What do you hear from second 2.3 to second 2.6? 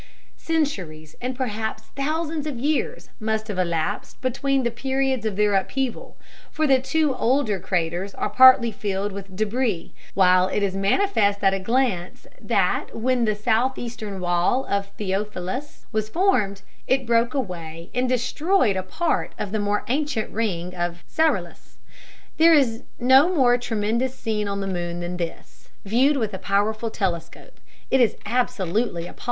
of